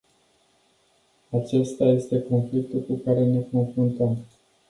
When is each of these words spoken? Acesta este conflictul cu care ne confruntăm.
Acesta 1.43 1.83
este 1.89 2.21
conflictul 2.29 2.79
cu 2.81 2.93
care 3.05 3.25
ne 3.25 3.43
confruntăm. 3.51 4.17